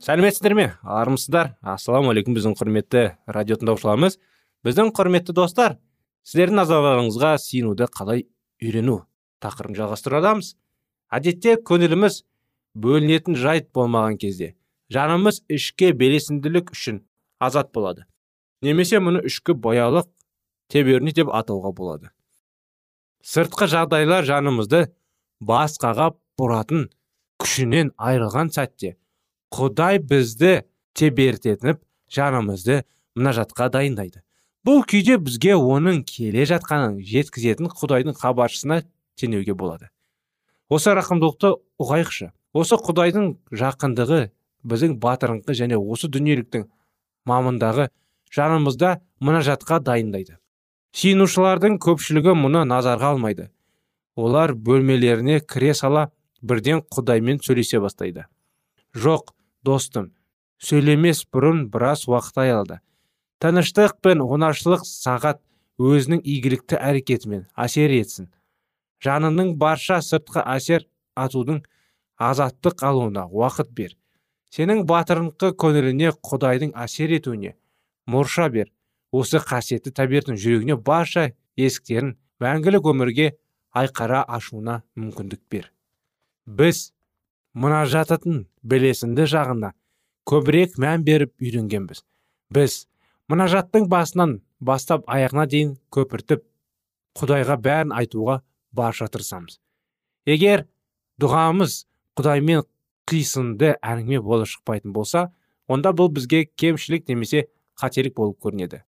Сәлеметсіздер 0.03 0.53
ме? 0.53 0.71
Армысыздар? 0.83 1.55
Ассалаумағалейкум 1.65 2.37
біздің 2.37 2.57
құрметті 2.59 3.07
радио 3.25 3.57
тыңдаушыларымыз. 3.57 4.19
Біздің 4.61 4.93
құрметті 4.93 5.33
достар 5.33 5.79
сіздердің 6.27 6.61
назарларыңызға 6.61 7.37
сиынуды 7.41 7.89
қалай 7.89 8.27
үйрену 8.61 9.07
тақырыбын 9.41 9.79
жалғастырудамыз 9.79 10.53
әдетте 11.13 11.55
көңіліміз 11.69 12.23
бөлінетін 12.85 13.37
жайт 13.37 13.69
болмаған 13.75 14.17
кезде 14.21 14.53
жанымыз 14.93 15.43
ішке 15.49 15.91
белесінділік 15.97 16.73
үшін 16.73 17.03
азат 17.43 17.71
болады. 17.75 18.05
Немесе 18.63 18.99
мұны 19.03 19.23
ішкі 19.27 19.55
бояулық 19.59 20.09
теберни 20.71 21.13
деп 21.15 21.31
атауға 21.33 21.73
болады. 21.75 22.11
Сыртқы 23.23 23.67
жағдайлар 23.71 24.25
жанымызды 24.27 24.85
басқаға 25.43 26.13
бұратын 26.39 26.89
күшінен 27.41 27.93
айырылған 27.97 28.51
сәтте 28.55 28.95
құдай 29.53 29.99
бізді 29.99 30.63
тебертетіп 30.97 31.81
жанымызды 32.13 32.83
мұнажатқа 33.17 33.69
дайындайды. 33.73 34.23
Бұл 34.63 34.83
күйде 34.87 35.17
бізге 35.19 35.57
оның 35.59 36.03
келе 36.07 36.45
жатқанын 36.47 37.01
жеткізетін 37.03 37.69
құдайдың 37.73 38.15
хабаршысына 38.15 38.83
теңеуге 39.19 39.55
болады. 39.59 39.89
Осы 40.73 40.93
рақымдылықты 40.97 41.51
ұғайықшы. 41.81 42.31
Осы 42.53 42.77
құдайдың 42.77 43.29
жақындығы 43.61 44.21
біздің 44.69 44.95
батырыңқы 45.03 45.55
және 45.57 45.79
осы 45.79 46.09
дүниеліктің 46.13 46.67
мамындағы 47.29 47.89
жанымызда 48.33 48.95
мұнажатқа 49.23 49.79
дайындайды. 49.85 50.37
Сиынушылардың 50.93 51.79
көпшілігі 51.81 52.35
мұны 52.37 52.63
назарға 52.69 53.13
алмайды. 53.15 53.49
Олар 54.15 54.53
бөлмелеріне 54.53 55.39
кіре 55.41 55.73
сала 55.73 56.09
бірден 56.41 56.83
құдаймен 56.93 57.41
сөйлесе 57.41 57.81
бастайды. 57.81 58.27
Жоқ 58.93 59.33
достым 59.65 60.11
сөйлемес 60.63 61.25
бұрын 61.33 61.65
біраз 61.73 62.05
уақыт 62.07 62.37
аялды 62.45 62.79
тыныштық 63.43 63.97
пен 64.05 64.21
оңашылық 64.23 64.85
сағат 64.87 65.41
өзінің 65.81 66.21
игілікті 66.23 66.77
әрекетімен 66.79 67.41
әсер 67.59 67.91
етсін. 67.91 68.29
Жанының 69.03 69.55
барша 69.59 69.99
сыртқы 70.01 70.43
әсер 70.55 70.87
атудың 71.15 71.61
азаттық 72.17 72.83
алуына 72.87 73.27
уақыт 73.27 73.71
бер. 73.75 73.95
Сенің 74.53 74.83
батырыңқы 74.89 75.53
көңіліне 75.59 76.13
құдайдың 76.23 76.73
әсер 76.77 77.13
етуіне 77.17 77.55
мұрша 78.07 78.49
бер. 78.53 78.69
Осы 79.13 79.41
қасиетті 79.41 79.93
табиғаттың 79.93 80.37
жүрегіне 80.41 80.77
барша 80.77 81.31
есіктерін 81.57 82.15
мәңгілік 82.41 82.87
өмірге 82.89 83.33
айқара 83.73 84.23
ашуына 84.27 84.81
мүмкіндік 84.97 85.41
бер. 85.51 85.69
Біз 86.45 86.91
мұнажататын 87.53 88.45
белесінді 88.63 89.27
жағына 89.29 89.73
көбірек 90.29 90.79
мән 90.81 91.05
беріп 91.05 91.33
үйренгенбіз. 91.41 92.03
Біз 92.53 92.87
мұнажаттың 93.29 93.87
басынан 93.91 94.39
бастап 94.59 95.05
аяғына 95.09 95.45
дейін 95.49 95.75
көпіртіп 95.93 96.43
құдайға 97.19 97.57
бәрін 97.61 97.93
айтуға 97.95 98.41
барша 98.73 99.07
тырысамыз. 99.07 99.59
Егер 100.25 100.65
дұғамыз 101.21 101.83
құдаймен 102.17 102.65
қисынды 103.09 103.75
әңгіме 103.81 104.21
болып 104.23 104.49
шықпайтын 104.51 104.93
болса 104.95 105.27
онда 105.67 105.93
бұл 105.95 106.11
бізге 106.13 106.45
кемшілік 106.59 107.07
немесе 107.09 107.47
қателік 107.79 108.15
болып 108.17 108.39
көрінеді. 108.43 108.83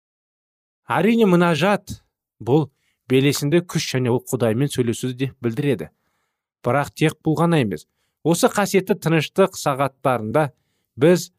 Әрине 0.87 1.27
мұнажат 1.29 1.99
бұл 2.39 2.69
белесінде 3.09 3.61
күш 3.61 3.87
және 3.95 4.11
ол 4.13 4.21
құдаймен 4.25 4.71
сөйлесуді 4.71 5.17
де 5.17 5.31
білдіреді. 5.41 5.89
Бірақ 6.65 6.91
тек 6.97 7.17
бұл 7.25 7.37
ғана 7.39 7.61
емес. 7.61 7.85
Осы 8.25 8.49
қасиетті 8.49 8.97
тыныштық 8.97 9.57
сағаттарында 9.59 10.49
біз 10.97 11.29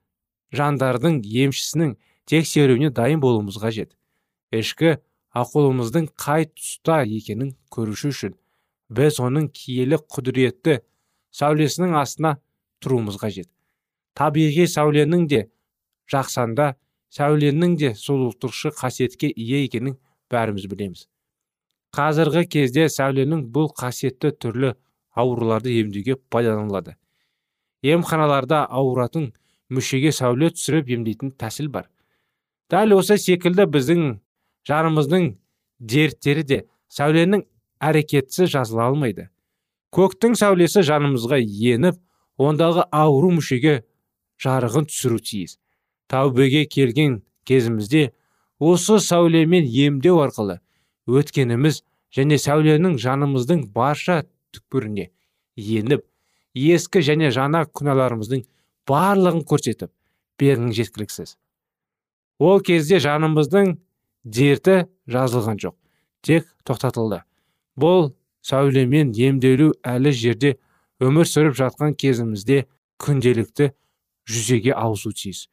жандардың 0.55 1.23
емшісінің 1.27 1.97
тексеруіне 2.31 2.93
дайын 2.95 3.23
болуымыз 3.23 3.59
қажет. 3.63 3.97
Ішкі 4.55 4.99
ақылымыздың 5.37 6.09
қай 6.17 6.47
тұста 6.49 7.03
екенін 7.05 7.53
көруші 7.75 8.11
үшін. 8.13 8.37
Біз 8.89 9.19
оның 9.21 9.51
киелі 9.53 9.99
құдіретті 10.15 10.79
сәулесінің 11.37 11.97
астына 12.01 12.37
тұруымыз 12.85 13.19
қажет. 13.21 13.49
Табиғи 14.17 14.67
сәуленің 14.71 15.27
де 15.29 15.43
жақсанда 16.13 16.75
сәуленің 17.13 17.77
де 17.81 17.93
сұлулықтыршы 17.99 18.73
қасиетке 18.79 19.33
ие 19.35 19.65
екенін 19.67 19.99
бәріміз 20.33 20.69
білеміз. 20.71 21.07
Қазіргі 21.97 22.47
кезде 22.53 22.87
сәуленің 22.93 23.47
бұл 23.53 23.69
қасиетті 23.77 24.33
түрлі 24.41 24.75
ауруларды 25.17 25.75
емдеуге 25.81 26.17
пайдаланылады. 26.31 26.97
Емханаларда 27.83 28.65
ауыратын 28.71 29.33
мүшеге 29.73 30.13
сәуле 30.13 30.51
түсіріп 30.55 30.93
емдейтін 30.97 31.33
тәсіл 31.39 31.69
бар. 31.73 31.89
Дәл 32.71 32.97
осы 32.97 33.17
секілді 33.21 33.67
біздің 33.71 34.03
жанымыздың 34.69 35.31
дерттері 35.79 36.45
де 36.47 36.59
сәуленің 36.93 37.45
әрекетсіз 37.83 38.51
жазыла 38.55 38.89
алмайды. 38.91 39.29
Көктің 39.95 40.37
сәулесі 40.39 40.83
жанымызға 40.87 41.39
еніп 41.41 42.01
ондағы 42.43 42.87
ауру 42.93 43.31
мүшеге 43.37 43.83
жарығын 44.43 44.89
түсіру 44.91 45.21
тиіс. 45.23 45.57
Тәубеге 46.11 46.67
келген 46.71 47.21
кезімізде 47.49 48.11
осы 48.59 48.99
сәулемен 49.03 49.67
емдеу 49.67 50.21
арқылы 50.25 50.59
өткеніміз 51.07 51.83
және 52.17 52.39
сәуленің 52.41 52.99
жанымыздың 53.03 53.67
барша 53.75 54.23
түкпіріне 54.55 55.11
еніп 55.57 56.05
ескі 56.57 57.03
және 57.05 57.31
жаңа 57.35 57.65
күнәларымыздың 57.77 58.45
барлығын 58.89 59.43
көрсетіп 59.49 59.91
бергің 60.41 60.73
жеткіліксіз. 60.77 61.37
Ол 62.39 62.61
кезде 62.61 63.01
жанымыздың 63.01 63.77
дерті 64.27 64.87
жазылған 65.07 65.61
жоқ. 65.63 65.75
Тек 66.27 66.49
тоқтатылды. 66.67 67.23
Бұл 67.79 68.13
сәулемен 68.43 69.13
емделу 69.15 69.73
әлі 69.87 70.13
жерде 70.13 70.57
өмір 71.01 71.29
сүріп 71.31 71.55
жатқан 71.59 71.95
кезімізде 71.95 72.65
күнделікті 73.03 73.71
жүзеге 74.27 74.75
ауысу 74.75 75.13
тиіс. 75.15 75.47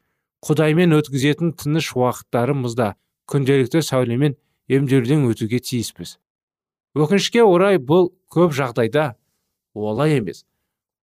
Құдаймен 0.44 0.96
өткізетін 0.98 1.54
тыныш 1.60 1.94
уақыттарымызда 1.94 2.94
күнделікті 3.30 3.84
сәулемен 3.86 4.36
емделуден 4.68 5.28
өтуге 5.30 5.62
тиіспіз. 5.62 6.18
Өкінішке 6.98 7.44
орай 7.46 7.78
бұл 7.78 8.10
көп 8.34 8.54
жағдайда 8.58 9.14
олай 9.74 10.18
емес. 10.18 10.44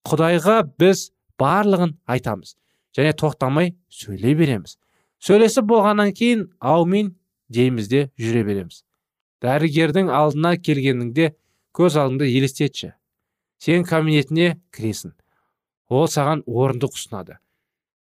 Құдайға 0.09 0.63
біз 0.79 1.11
барлығын 1.39 1.97
айтамыз 2.11 2.57
және 2.97 3.15
тоқтамай 3.19 3.75
сөйлей 3.91 4.37
береміз. 4.39 4.77
Сөйлесіп 5.23 5.69
болғаннан 5.71 6.13
кейін 6.19 6.49
аумин 6.59 7.13
дейміз 7.53 7.89
де 7.93 8.09
жүре 8.19 8.43
береміз. 8.49 8.83
Дәрігердің 9.43 10.11
алдына 10.15 10.57
келгеніңде 10.57 11.33
көз 11.77 11.99
алдыңды 12.01 12.29
елестетші 12.31 12.95
сен 13.63 13.85
кабинетіне 13.87 14.57
кіресің. 14.75 15.13
Ол 15.93 16.09
саған 16.11 16.43
орындық 16.47 16.97
ұсынады. 16.97 17.39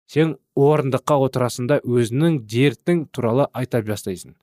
Сен 0.10 0.34
орындыққа 0.58 1.18
отырасың 1.28 1.68
да 1.70 1.78
өзінің 1.86 2.40
дерттің 2.50 3.04
туралы 3.14 3.46
айта 3.54 3.84
бастайсың. 3.86 4.34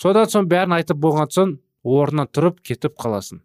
Содан 0.00 0.26
соң 0.32 0.48
бәрін 0.50 0.74
айтып 0.80 0.98
болған 0.98 1.30
соң 1.30 1.54
орнынан 1.84 2.30
тұрып 2.34 2.58
кетіп 2.66 2.98
қаласың. 2.98 3.44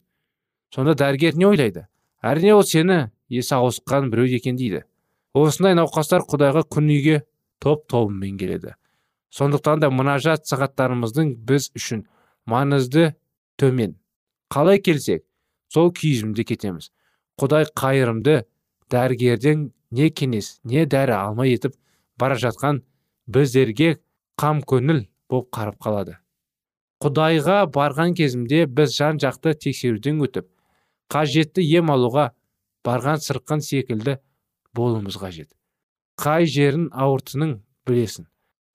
Сонда 0.73 0.95
дәрігер 0.97 1.37
не 1.37 1.45
ойлайды? 1.45 1.85
Әрине 2.25 2.55
ол 2.55 2.65
сені 2.65 3.11
есі 3.29 3.55
ауысқан 3.59 4.09
біреу 4.09 4.33
екен 4.39 4.57
дейді. 4.57 4.83
Осындай 5.37 5.77
науқастар 5.77 6.25
құдайға 6.25 6.65
күн 6.73 6.89
үйге 6.89 7.21
топ 7.61 7.85
тобымен 7.87 8.37
келеді. 8.39 8.73
Сондықтан 9.35 9.83
да 9.83 9.89
мұнажат 9.93 10.47
сағаттарымыздың 10.49 11.35
біз 11.47 11.69
үшін 11.77 12.05
маңызды 12.49 13.13
төмен. 13.59 13.97
Қалай 14.49 14.81
келсек 14.81 15.25
сол 15.69 15.91
күйізімде 15.93 16.45
кетеміз. 16.49 16.89
Құдай 17.39 17.69
қайырымды 17.77 18.43
дәрігерден 18.91 19.69
не 19.91 20.09
кеңес 20.09 20.59
не 20.63 20.85
дәрі 20.89 21.15
алмай 21.17 21.53
етіп 21.53 21.75
бара 22.19 22.37
жатқан 22.41 22.81
біздерге 23.27 23.99
қам 24.41 24.63
көңіл 24.65 25.05
болып 25.29 25.51
қарап 25.53 25.77
қалады. 25.83 26.17
Құдайға 26.99 27.61
барған 27.71 28.15
кезімде 28.17 28.65
біз 28.65 28.97
жан 28.97 29.21
жақты 29.21 29.53
тексеруден 29.55 30.19
өтіп 30.25 30.49
қажетті 31.13 31.63
ем 31.77 31.93
алуға 31.93 32.31
барған 32.85 33.21
сырқын 33.23 33.63
секілді 33.63 34.17
болуымыз 34.75 35.15
қажет. 35.21 35.53
Қай 36.19 36.49
жерін 36.49 36.89
ауыртының 36.91 37.59
білесің. 37.87 38.27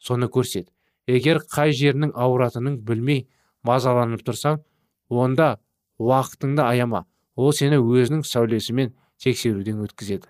Соны 0.05 0.29
көрсет. 0.29 0.69
Егер 1.09 1.41
қай 1.53 1.73
жерінің 1.77 2.13
ауыратынын 2.15 2.79
білмей 2.85 3.27
мазаланып 3.65 4.25
тұрсаң 4.25 4.61
онда 5.09 5.59
уақытыңды 6.01 6.65
аяма. 6.65 7.05
Ол 7.37 7.53
сені 7.53 7.81
өзінің 7.81 8.23
сәулесімен 8.29 8.95
тексеруден 9.21 9.83
өткізеді. 9.85 10.29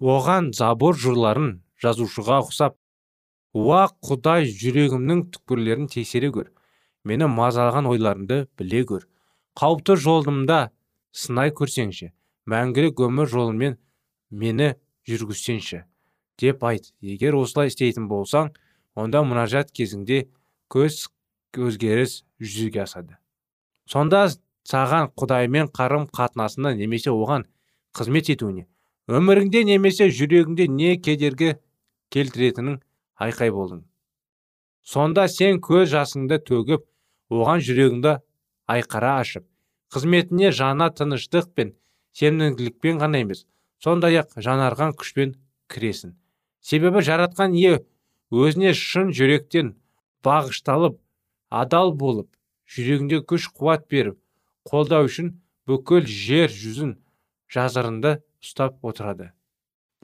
Оған 0.00 0.52
забор 0.56 0.96
жырларын 0.98 1.60
жазушыға 1.82 2.40
ұқсап 2.46 2.76
уа 3.54 3.86
құдай 4.02 4.48
жүрегімнің 4.50 5.28
түкпірлерін 5.34 5.88
тексере 5.92 6.30
көр 6.34 6.50
мені 7.06 7.28
мазалаған 7.30 7.86
ойларыңды 7.92 8.40
біле 8.58 8.82
көр 8.88 9.06
қауіпті 9.60 9.96
жолымда 10.00 10.58
сынай 11.14 11.52
көрсеңші. 11.54 12.10
Мәңгілік 12.50 13.00
өмір 13.06 13.30
жолымен 13.30 13.78
мені 14.30 14.74
жүргізсеңші 15.08 15.84
деп 16.40 16.64
айт. 16.66 16.90
Егер 17.00 17.38
осылай 17.38 17.70
істейтін 17.70 18.08
болсаң 18.10 18.50
онда 18.94 19.22
мұнажат 19.26 19.72
кезіңде 19.74 20.24
көз 20.72 21.06
өзгеріс 21.54 22.22
жүзеге 22.42 22.84
асады. 22.84 23.18
Сонда 23.90 24.26
саған 24.68 25.10
құдаймен 25.18 25.70
қарым 25.74 26.06
қатынасында 26.08 26.74
немесе 26.78 27.12
оған 27.12 27.44
қызмет 27.94 28.30
етуіне 28.32 28.66
өміріңде 29.08 29.64
немесе 29.68 30.08
жүрегіңде 30.08 30.68
не 30.72 30.96
кедергі 30.96 31.54
келтіретінін 32.14 32.78
айқай 33.20 33.52
болдың. 33.52 33.84
Сонда 34.82 35.26
сен 35.28 35.60
көз 35.64 35.90
жасыңды 35.92 36.40
төгіп 36.48 36.86
оған 37.30 37.60
жүрегіңді 37.64 38.16
айқара 38.72 39.18
ашып 39.20 39.44
қызметіне 39.92 40.50
жана 40.52 40.88
тыныштық 40.90 41.52
пен 41.54 41.74
сенімділікпен 42.16 43.00
ғана 43.02 43.20
емес 43.24 43.44
сондай 43.84 44.16
ақ 44.22 44.38
жанарған 44.40 44.94
күшпен 44.96 45.34
кіресің. 45.68 46.14
Себебі 46.60 47.04
жаратқан 47.04 47.52
ие 47.52 47.82
өзіне 48.34 48.74
шын 48.78 49.12
жүректен 49.14 49.74
бағышталып 50.26 50.98
адал 51.62 51.92
болып 52.02 52.28
жүрегіңде 52.74 53.22
күш 53.30 53.48
қуат 53.54 53.86
беріп 53.92 54.18
қолдау 54.68 55.08
үшін 55.08 55.34
бүкіл 55.68 56.06
жер 56.08 56.50
жүзін 56.52 56.94
жазырында 57.54 58.18
ұстап 58.44 58.80
отырады. 58.84 59.30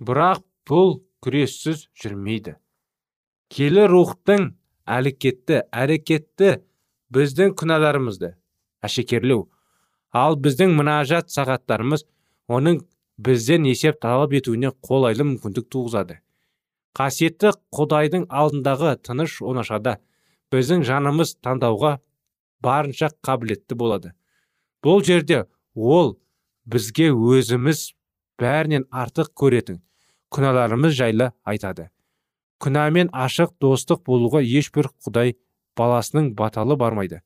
Бірақ 0.00 0.44
бұл 0.68 1.00
күрессіз 1.24 1.88
жүрмейді. 1.98 2.56
Келі 3.50 3.86
рухтың 3.90 4.52
әрекетті 4.86 5.64
әрекетті 5.74 6.60
біздің 7.12 7.56
күнәларымызды 7.58 8.34
әшекерлеу. 8.86 9.48
Ал 10.14 10.36
біздің 10.38 10.72
мінәжат 10.78 11.30
сағаттарымыз 11.34 12.06
оның 12.48 12.80
бізден 13.18 13.66
есеп 13.68 14.00
талап 14.02 14.32
етуіне 14.34 14.72
қолайлы 14.86 15.26
мүмкіндік 15.32 15.68
туғызады. 15.70 16.20
Қасиетті 16.96 17.52
құдайдың 17.74 18.26
алдындағы 18.28 18.96
тыныш 19.06 19.38
оңашада 19.42 19.98
біздің 20.50 20.82
жанымыз 20.88 21.36
таңдауға 21.44 21.98
барынша 22.64 23.10
қабілетті 23.26 23.76
болады. 23.78 24.12
Бұл 24.82 25.04
жерде 25.06 25.44
ол 25.74 26.16
бізге 26.66 27.10
өзіміз 27.12 27.92
бәрінен 28.40 28.86
артық 28.90 29.32
көретін 29.36 29.80
күнәларымыз 30.34 30.96
жайлы 30.96 31.30
айтады. 31.44 31.90
Күнәмен 32.60 33.10
ашық 33.16 33.54
достық 33.62 34.02
болуға 34.06 34.42
ешбір 34.44 34.90
құдай 35.04 35.36
баласының 35.78 36.34
баталы 36.36 36.76
бармайды. 36.76 37.22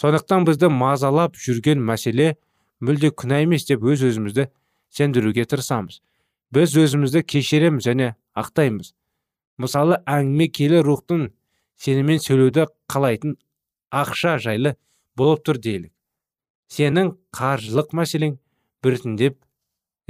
Сондықтан 0.00 0.44
бізді 0.46 0.68
мазалап 0.70 1.36
жүрген 1.40 1.80
мәселе 1.82 2.36
мүлде 2.84 3.10
күнә 3.10 3.42
емес 3.46 3.66
деп 3.66 3.82
өз 3.82 4.04
өзімізді 4.10 4.48
сендіруге 4.92 5.46
тырысамыз. 5.48 6.02
Біз 6.52 6.76
өзімізді 6.76 7.24
кешіреміз 7.24 7.88
және 7.88 8.12
ақтаймыз. 8.36 8.92
Мысалы 9.62 10.00
әңгіме 10.06 10.48
келі 10.52 10.82
рухтың 10.86 11.28
сенімен 11.80 12.20
сөйлеуді 12.22 12.66
қалайтын 12.92 13.36
ақша 13.92 14.36
жайлы 14.42 14.76
болып 15.16 15.44
тұр 15.46 15.60
делік. 15.62 15.92
Сенің 16.72 17.14
қаржылық 17.36 17.94
мәселең 17.96 18.36
біртіндеп 18.82 19.38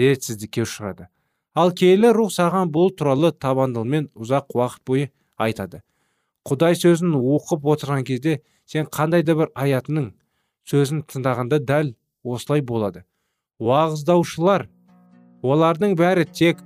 ретсіздікке 0.01 0.65
ұшырады. 0.65 1.09
Ал 1.57 1.73
киелі 1.73 2.13
рух 2.13 2.33
саған 2.35 2.71
бұл 2.73 2.91
туралы 2.97 3.33
табандылмен 3.33 4.11
ұзақ 4.17 4.57
уақыт 4.57 4.83
бойы 4.89 5.11
айтады. 5.41 5.83
Құдай 6.47 6.77
сөзін 6.79 7.17
оқып 7.17 7.65
отырған 7.73 8.05
кезде 8.07 8.41
сен 8.69 8.89
қандай 8.93 9.25
да 9.27 9.37
бір 9.39 9.53
аятының 9.55 10.13
сөзін 10.69 11.05
тыңдағанда 11.11 11.61
дәл 11.65 11.93
осылай 12.25 12.63
болады. 12.63 13.05
Уағыздаушылар 13.63 14.67
олардың 15.43 15.97
бәрі 15.99 16.27
тек 16.29 16.61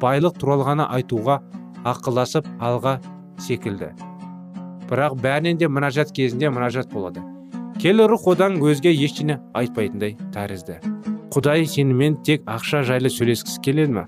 байлық 0.00 0.38
туралы 0.40 0.66
ғана 0.68 0.88
айтуға 0.92 1.40
ақылдасып 1.84 2.48
алға 2.60 2.98
секілді. 3.40 3.92
Бірақ 4.88 5.16
бәрінен 5.20 5.60
де 5.60 5.68
мінәжат 5.68 6.12
кезінде 6.16 6.50
мінәжат 6.50 6.92
болады. 6.92 7.22
Келі 7.80 8.08
рух 8.08 8.26
одан 8.30 8.58
өзге 8.62 8.92
ештеңе 8.94 9.40
айтпайтындай 9.56 10.16
тәрізді. 10.34 10.80
Құдай 11.34 11.66
сенімен 11.66 12.20
тек 12.24 12.44
ақша 12.46 12.84
жайлы 12.86 13.10
сөйлескісі 13.10 13.62
келеді 13.64 13.98
ма 13.98 14.04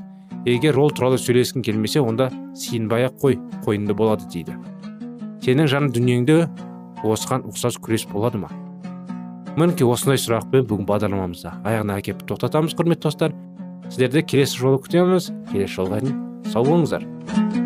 егер 0.46 0.78
ол 0.78 0.92
туралы 0.94 1.18
сөйлескің 1.18 1.64
келмесе 1.66 2.00
онда 2.00 2.28
сиынбай 2.54 3.08
ақ 3.08 3.18
қой 3.24 3.38
қойнында 3.66 3.96
болады 3.98 4.28
дейді. 4.30 4.54
Сенің 5.42 5.66
жан 5.70 5.90
дүниеңде 5.90 6.44
осыған 7.02 7.48
ұқсас 7.50 7.80
күрес 7.82 8.06
болады 8.12 8.38
ма? 8.44 8.52
Мінекей 9.56 9.88
осындай 9.88 10.20
сұрақпен 10.22 10.66
бүгін 10.70 10.86
бағдарламамызды 10.86 11.50
аяғына 11.66 11.98
әкеп 11.98 12.22
тоқтатамыз 12.30 12.78
құрметті 12.78 13.08
достар. 13.08 13.36
Сіздерді 13.90 14.22
келесі 14.22 14.62
жолы 14.62 14.82
күтеміз 14.86 15.30
келесі 15.50 15.80
жолға 15.80 16.02
дейін 16.04 16.50
сау 16.52 16.66
болыңыздар. 16.66 17.65